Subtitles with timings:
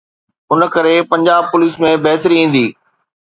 [0.51, 2.65] ان ڪري پنجاب پوليس ۾ بهتري ايندي.